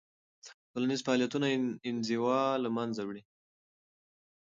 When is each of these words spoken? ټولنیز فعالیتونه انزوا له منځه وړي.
ټولنیز 0.71 0.99
فعالیتونه 1.05 1.47
انزوا 1.89 2.41
له 2.63 2.69
منځه 2.77 3.01
وړي. 3.07 3.23